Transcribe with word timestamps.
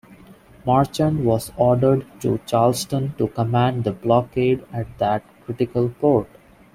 Marchand 0.65 1.23
was 1.23 1.51
ordered 1.57 2.03
to 2.21 2.39
Charleston 2.47 3.13
to 3.19 3.27
command 3.27 3.83
the 3.83 3.91
blockade 3.91 4.63
at 4.73 4.87
that 4.97 5.21
critical 5.45 5.89
port. 5.89 6.27